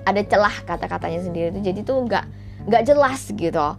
ada 0.05 0.21
celah 0.25 0.53
kata-katanya 0.65 1.21
sendiri 1.21 1.47
itu 1.53 1.61
jadi 1.61 1.79
tuh 1.81 1.97
nggak 2.05 2.25
nggak 2.65 2.83
jelas 2.85 3.21
gitu 3.29 3.77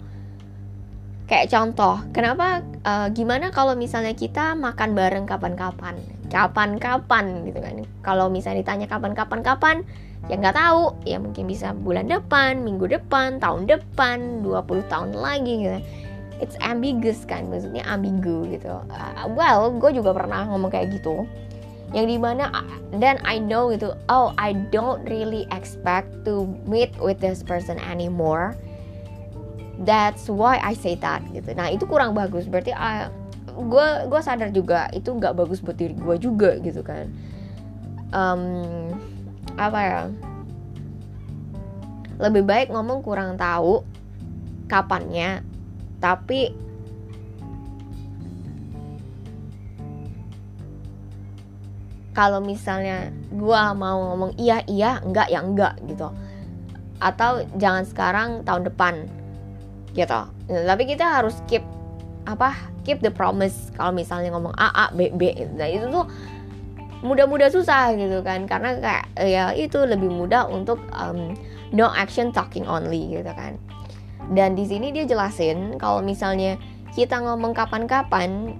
kayak 1.26 1.50
contoh 1.50 1.98
kenapa 2.14 2.62
uh, 2.86 3.10
gimana 3.10 3.50
kalau 3.50 3.74
misalnya 3.74 4.14
kita 4.14 4.54
makan 4.54 4.94
bareng 4.94 5.26
kapan-kapan? 5.26 5.98
Kapan-kapan 6.30 7.46
gitu 7.50 7.58
kan. 7.58 7.82
Kalau 8.06 8.30
misalnya 8.30 8.62
ditanya 8.62 8.86
kapan-kapan 8.86 9.40
kapan 9.42 9.76
ya 10.30 10.38
nggak 10.38 10.54
tahu. 10.54 10.94
Ya 11.02 11.18
mungkin 11.18 11.50
bisa 11.50 11.74
bulan 11.74 12.06
depan 12.06 12.62
minggu 12.62 12.86
depan 12.86 13.42
tahun 13.42 13.66
depan 13.66 14.46
20 14.46 14.86
tahun 14.86 15.10
lagi 15.18 15.54
gitu. 15.66 15.78
It's 16.38 16.54
ambiguous 16.62 17.26
kan 17.26 17.50
maksudnya 17.50 17.82
ambigu 17.90 18.46
gitu. 18.46 18.70
Uh, 18.86 19.26
well 19.34 19.74
gue 19.74 19.98
juga 19.98 20.14
pernah 20.14 20.46
ngomong 20.46 20.70
kayak 20.70 20.94
gitu. 20.94 21.26
Yang 21.90 22.06
di 22.06 22.18
mana 22.18 22.50
dan 22.98 23.18
I 23.26 23.38
know 23.42 23.70
gitu 23.74 23.94
oh 24.10 24.30
I 24.38 24.54
don't 24.74 25.02
really 25.10 25.46
expect 25.54 26.10
to 26.26 26.46
meet 26.66 26.94
with 27.02 27.18
this 27.18 27.42
person 27.42 27.78
anymore 27.82 28.58
that's 29.84 30.32
why 30.32 30.56
I 30.62 30.72
say 30.72 30.96
that 31.04 31.20
gitu. 31.34 31.52
Nah 31.52 31.68
itu 31.68 31.84
kurang 31.84 32.16
bagus. 32.16 32.48
Berarti 32.48 32.72
gue 33.56 33.86
uh, 33.86 34.08
gue 34.08 34.20
sadar 34.24 34.48
juga 34.54 34.88
itu 34.96 35.12
nggak 35.12 35.36
bagus 35.36 35.60
buat 35.60 35.76
diri 35.76 35.92
gue 35.92 36.16
juga 36.16 36.56
gitu 36.62 36.80
kan. 36.80 37.10
Um, 38.14 38.94
apa 39.60 39.80
ya? 39.82 40.00
Lebih 42.16 42.48
baik 42.48 42.68
ngomong 42.72 43.04
kurang 43.04 43.36
tahu 43.36 43.84
kapannya 44.66 45.44
tapi 46.00 46.50
kalau 52.16 52.40
misalnya 52.40 53.12
gue 53.28 53.62
mau 53.76 54.16
ngomong 54.16 54.32
iya 54.40 54.64
iya 54.64 55.04
enggak 55.04 55.28
ya 55.28 55.40
enggak 55.44 55.76
gitu. 55.84 56.08
Atau 56.96 57.44
jangan 57.60 57.84
sekarang 57.84 58.28
tahun 58.48 58.72
depan 58.72 59.04
gitu. 59.96 60.20
Tapi 60.46 60.82
kita 60.84 61.08
harus 61.08 61.40
keep 61.48 61.64
apa 62.28 62.52
keep 62.84 63.00
the 63.00 63.10
promise. 63.10 63.72
Kalau 63.74 63.96
misalnya 63.96 64.30
ngomong 64.36 64.52
A 64.60 64.68
A 64.70 64.86
B 64.92 65.08
B 65.16 65.32
nah 65.56 65.64
itu 65.64 65.88
tuh 65.88 66.04
mudah-mudah 67.00 67.48
susah 67.48 67.96
gitu 67.96 68.20
kan. 68.20 68.44
Karena 68.44 68.76
kayak 68.76 69.04
ya 69.16 69.44
itu 69.56 69.80
lebih 69.88 70.12
mudah 70.12 70.46
untuk 70.52 70.78
um, 70.92 71.32
no 71.72 71.88
action 71.96 72.28
talking 72.30 72.68
only 72.68 73.16
gitu 73.16 73.32
kan. 73.32 73.56
Dan 74.36 74.52
di 74.52 74.68
sini 74.68 74.92
dia 74.92 75.08
jelasin 75.08 75.80
kalau 75.80 76.04
misalnya 76.04 76.60
kita 76.92 77.16
ngomong 77.22 77.54
kapan-kapan 77.54 78.58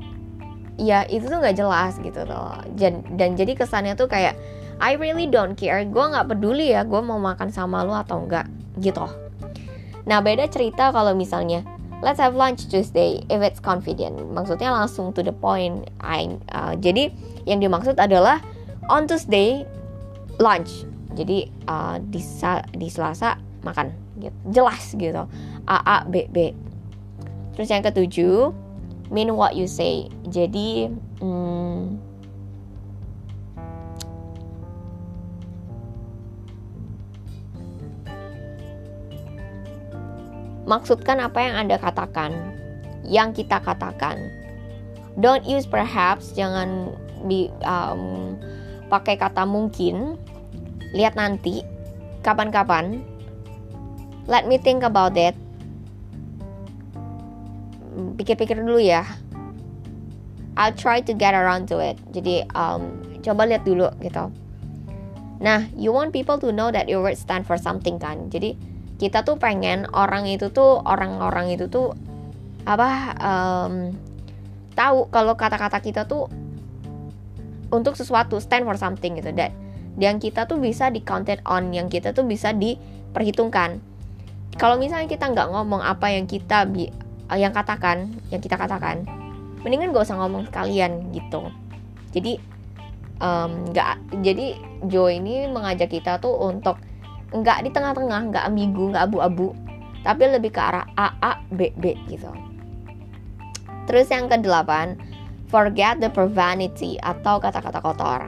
ya 0.77 1.09
itu 1.09 1.27
tuh 1.27 1.43
nggak 1.43 1.59
jelas 1.59 2.01
gitu 2.01 2.25
loh. 2.25 2.57
Dan, 2.77 3.05
dan 3.19 3.37
jadi 3.37 3.53
kesannya 3.53 3.93
tuh 3.99 4.09
kayak 4.09 4.39
I 4.79 4.95
really 4.95 5.27
don't 5.27 5.57
care. 5.59 5.83
Gue 5.85 6.05
nggak 6.07 6.33
peduli 6.33 6.71
ya 6.71 6.87
gue 6.87 7.01
mau 7.03 7.19
makan 7.19 7.51
sama 7.51 7.83
lu 7.83 7.93
atau 7.93 8.25
enggak 8.25 8.47
gitu 8.79 9.26
nah 10.07 10.23
beda 10.23 10.47
cerita 10.47 10.95
kalau 10.95 11.13
misalnya 11.13 11.67
let's 12.05 12.21
have 12.21 12.37
lunch 12.37 12.69
Tuesday 12.69 13.25
if 13.33 13.41
it's 13.41 13.61
convenient. 13.61 14.17
Maksudnya 14.33 14.73
langsung 14.73 15.13
to 15.17 15.25
the 15.25 15.33
point. 15.33 15.89
I, 16.01 16.37
uh, 16.53 16.77
jadi 16.77 17.13
yang 17.49 17.63
dimaksud 17.63 17.97
adalah 17.97 18.41
on 18.93 19.09
Tuesday 19.09 19.65
lunch. 20.41 20.85
Jadi 21.17 21.49
uh, 21.69 21.97
di, 21.99 22.21
di 22.77 22.89
Selasa 22.93 23.41
makan. 23.65 23.93
Gitu. 24.21 24.37
Jelas 24.53 24.93
gitu. 24.93 25.25
A 25.65 25.77
A 25.83 25.99
B 26.05 26.29
B. 26.29 26.53
Terus 27.57 27.69
yang 27.73 27.81
ketujuh 27.81 28.53
mean 29.09 29.33
what 29.33 29.57
you 29.57 29.65
say. 29.65 30.13
Jadi 30.29 30.93
hmm, 31.25 31.97
maksudkan 40.67 41.23
apa 41.23 41.39
yang 41.41 41.55
anda 41.57 41.79
katakan. 41.79 42.35
Yang 43.07 43.47
kita 43.47 43.63
katakan. 43.63 44.19
Don't 45.17 45.47
use 45.47 45.65
perhaps 45.65 46.35
jangan 46.37 46.93
bi, 47.25 47.49
um, 47.65 48.35
pakai 48.93 49.17
kata 49.17 49.47
mungkin. 49.47 50.19
Lihat 50.93 51.17
nanti 51.17 51.63
kapan-kapan. 52.21 53.01
Let 54.27 54.51
me 54.51 54.59
think 54.59 54.83
about 54.83 55.15
it. 55.15 55.39
Pikir-pikir 57.97 58.59
dulu 58.61 58.83
ya. 58.83 59.07
I'll 60.59 60.75
try 60.75 61.05
to 61.05 61.13
get 61.15 61.33
around 61.33 61.71
to 61.71 61.79
it. 61.79 61.97
Jadi 62.11 62.43
um, 62.57 63.07
coba 63.23 63.47
lihat 63.47 63.63
dulu 63.63 63.87
gitu. 64.03 64.29
Nah 65.39 65.69
you 65.77 65.93
want 65.93 66.11
people 66.17 66.41
to 66.41 66.51
know 66.51 66.73
that 66.73 66.89
your 66.91 67.05
words 67.05 67.23
stand 67.23 67.47
for 67.47 67.61
something 67.61 68.01
kan? 68.01 68.33
Jadi 68.33 68.57
kita 68.97 69.23
tuh 69.23 69.37
pengen 69.37 69.85
orang 69.93 70.25
itu 70.25 70.49
tuh 70.49 70.81
orang-orang 70.85 71.53
itu 71.53 71.69
tuh 71.69 71.93
apa 72.67 73.15
um, 73.21 73.93
tahu 74.73 75.09
kalau 75.13 75.37
kata-kata 75.37 75.79
kita 75.85 76.09
tuh 76.09 76.29
untuk 77.71 77.99
sesuatu 77.99 78.41
stand 78.41 78.65
for 78.65 78.79
something 78.81 79.19
gitu. 79.19 79.31
Dan 79.37 79.53
yang 79.97 80.21
kita 80.21 80.45
tuh 80.45 80.61
bisa 80.61 80.93
di 80.93 81.01
counted 81.01 81.41
on 81.49 81.73
yang 81.73 81.89
kita 81.89 82.13
tuh 82.13 82.25
bisa 82.25 82.53
diperhitungkan. 82.53 83.81
Kalau 84.57 84.81
misalnya 84.81 85.09
kita 85.09 85.29
nggak 85.29 85.49
ngomong 85.53 85.85
apa 85.85 86.13
yang 86.13 86.25
kita 86.25 86.65
bi 86.65 86.89
uh, 87.29 87.39
yang 87.39 87.53
katakan 87.53 88.13
yang 88.33 88.41
kita 88.41 88.57
katakan 88.57 89.05
mendingan 89.61 89.91
gak 89.91 90.07
usah 90.07 90.21
ngomong 90.23 90.47
sekalian 90.47 91.11
gitu. 91.11 91.51
Jadi 92.15 92.39
nggak 93.17 93.93
um, 93.97 94.21
jadi 94.21 94.61
Joe 94.85 95.09
ini 95.17 95.49
mengajak 95.49 95.89
kita 95.89 96.21
tuh 96.21 96.37
untuk 96.37 96.77
nggak 97.41 97.69
di 97.69 97.71
tengah-tengah 97.73 98.33
nggak 98.33 98.45
ambigu 98.49 98.93
nggak 98.93 99.05
abu-abu 99.13 99.53
tapi 100.07 100.23
lebih 100.31 100.55
ke 100.55 100.61
arah 100.61 100.87
A 100.97 101.13
A 101.21 101.33
B 101.53 101.73
B 101.77 101.99
gitu 102.09 102.31
terus 103.85 104.09
yang 104.09 104.27
kedelapan 104.27 104.97
forget 105.47 105.99
the 106.03 106.11
profanity 106.11 106.97
atau 107.05 107.39
kata-kata 107.39 107.79
kotor 107.85 108.21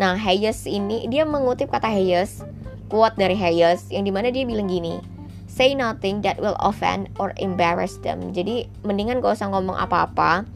nah 0.00 0.16
Hayes 0.16 0.64
ini 0.64 1.04
dia 1.12 1.28
mengutip 1.28 1.68
kata 1.68 1.90
Hayes 1.90 2.42
quote 2.88 3.14
dari 3.20 3.36
Hayes 3.36 3.86
yang 3.92 4.08
di 4.08 4.12
mana 4.14 4.32
dia 4.32 4.48
bilang 4.48 4.66
gini 4.66 5.20
say 5.50 5.74
nothing 5.74 6.22
that 6.22 6.38
will 6.38 6.54
offend 6.62 7.10
or 7.18 7.34
embarrass 7.42 7.98
them. 8.06 8.30
Jadi 8.30 8.70
mendingan 8.86 9.18
gak 9.18 9.34
usah 9.42 9.50
ngomong 9.50 9.74
apa-apa 9.74 10.46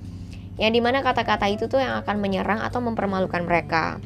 yang 0.55 0.71
di 0.71 0.79
mana 0.79 1.03
kata-kata 1.03 1.51
itu 1.51 1.67
tuh 1.67 1.83
yang 1.83 1.99
akan 2.07 2.23
menyerang 2.23 2.63
atau 2.63 2.79
mempermalukan 2.79 3.43
mereka. 3.43 3.99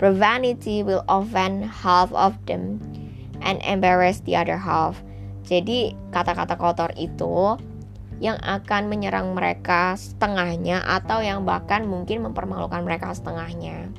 Profanity 0.00 0.80
will 0.80 1.04
offend 1.12 1.68
half 1.68 2.08
of 2.16 2.32
them 2.48 2.80
and 3.44 3.60
embarrass 3.60 4.24
the 4.24 4.32
other 4.32 4.56
half. 4.56 4.96
Jadi 5.44 5.92
kata-kata 6.08 6.56
kotor 6.56 6.88
itu 6.96 7.60
yang 8.16 8.40
akan 8.40 8.88
menyerang 8.88 9.36
mereka 9.36 9.92
setengahnya 10.00 10.80
atau 10.88 11.20
yang 11.20 11.44
bahkan 11.44 11.84
mungkin 11.84 12.24
mempermalukan 12.24 12.80
mereka 12.80 13.12
setengahnya. 13.12 13.92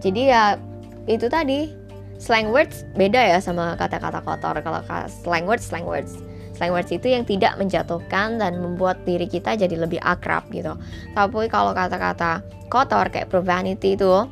Jadi 0.00 0.32
ya 0.32 0.56
itu 1.04 1.28
tadi 1.28 1.68
slang 2.16 2.48
words 2.48 2.88
beda 2.96 3.36
ya 3.36 3.38
sama 3.44 3.76
kata-kata 3.76 4.24
kotor. 4.24 4.56
Kalau 4.64 4.80
slang 5.08 5.44
words 5.44 5.68
slang 5.68 5.84
words 5.84 6.16
slang 6.54 6.72
words 6.72 6.90
itu 6.94 7.10
yang 7.10 7.26
tidak 7.26 7.58
menjatuhkan 7.58 8.38
dan 8.38 8.62
membuat 8.62 9.02
diri 9.02 9.26
kita 9.26 9.58
jadi 9.58 9.74
lebih 9.74 9.98
akrab 10.00 10.46
gitu. 10.54 10.78
Tapi 11.12 11.50
kalau 11.50 11.74
kata-kata 11.74 12.40
kotor 12.70 13.10
kayak 13.10 13.28
profanity 13.28 13.98
itu 13.98 14.26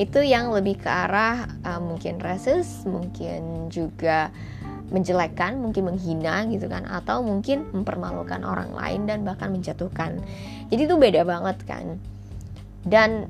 itu 0.00 0.24
yang 0.24 0.48
lebih 0.52 0.80
ke 0.80 0.88
arah 0.88 1.44
uh, 1.68 1.80
mungkin 1.80 2.16
racist, 2.16 2.88
mungkin 2.88 3.68
juga 3.68 4.32
menjelekkan, 4.92 5.56
mungkin 5.60 5.88
menghina 5.88 6.44
gitu 6.48 6.68
kan, 6.68 6.84
atau 6.84 7.24
mungkin 7.24 7.68
mempermalukan 7.72 8.44
orang 8.44 8.72
lain 8.76 9.08
dan 9.08 9.24
bahkan 9.24 9.52
menjatuhkan. 9.52 10.20
Jadi 10.68 10.80
itu 10.84 10.96
beda 10.96 11.24
banget 11.24 11.60
kan. 11.64 11.96
Dan 12.84 13.28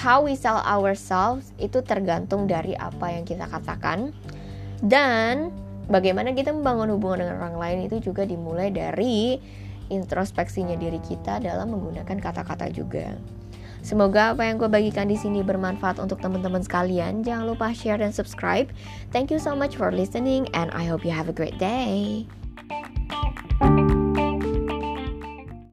how 0.00 0.24
we 0.24 0.32
sell 0.32 0.64
ourselves 0.64 1.52
itu 1.60 1.84
tergantung 1.84 2.48
dari 2.48 2.72
apa 2.80 3.12
yang 3.12 3.28
kita 3.28 3.44
katakan 3.44 4.16
dan 4.80 5.52
bagaimana 5.92 6.32
kita 6.32 6.56
membangun 6.56 6.96
hubungan 6.96 7.28
dengan 7.28 7.36
orang 7.44 7.56
lain 7.60 7.78
itu 7.84 8.00
juga 8.00 8.24
dimulai 8.24 8.72
dari 8.72 9.36
introspeksinya 9.92 10.80
diri 10.80 11.02
kita 11.04 11.42
dalam 11.44 11.76
menggunakan 11.76 12.16
kata-kata 12.16 12.72
juga. 12.72 13.12
Semoga 13.80 14.36
apa 14.36 14.44
yang 14.44 14.60
gue 14.60 14.68
bagikan 14.68 15.08
di 15.08 15.16
sini 15.16 15.40
bermanfaat 15.40 16.00
untuk 16.00 16.20
teman-teman 16.20 16.60
sekalian. 16.60 17.24
Jangan 17.24 17.48
lupa 17.48 17.72
share 17.72 18.00
dan 18.00 18.12
subscribe. 18.12 18.68
Thank 19.12 19.32
you 19.32 19.40
so 19.40 19.56
much 19.56 19.76
for 19.76 19.88
listening 19.92 20.48
and 20.52 20.68
I 20.72 20.84
hope 20.84 21.04
you 21.04 21.12
have 21.12 21.32
a 21.32 21.36
great 21.36 21.56
day. 21.56 22.28